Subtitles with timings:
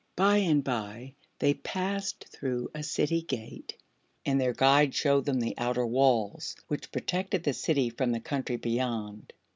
[0.15, 3.77] By and by they passed through a City gate
[4.25, 8.57] and their guide showed them the outer walls, which protected the City from the country
[8.57, 9.31] beyond.